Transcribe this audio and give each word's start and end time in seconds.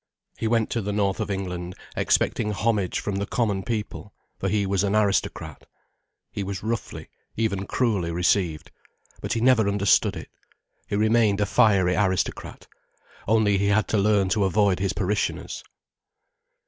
He 0.39 0.47
went 0.47 0.71
to 0.71 0.81
the 0.81 0.91
north 0.91 1.19
of 1.19 1.29
England 1.29 1.75
expecting 1.95 2.53
homage 2.53 2.99
from 2.99 3.17
the 3.17 3.27
common 3.27 3.61
people, 3.61 4.15
for 4.39 4.49
he 4.49 4.65
was 4.65 4.83
an 4.83 4.95
aristocrat. 4.95 5.67
He 6.31 6.43
was 6.43 6.63
roughly, 6.63 7.07
even 7.35 7.67
cruelly 7.67 8.09
received. 8.09 8.71
But 9.21 9.33
he 9.33 9.41
never 9.41 9.69
understood 9.69 10.15
it. 10.15 10.29
He 10.87 10.95
remained 10.95 11.39
a 11.39 11.45
fiery 11.45 11.95
aristocrat. 11.95 12.65
Only 13.27 13.59
he 13.59 13.67
had 13.67 13.87
to 13.89 13.99
learn 13.99 14.29
to 14.29 14.43
avoid 14.45 14.79
his 14.79 14.93
parishioners. 14.93 15.63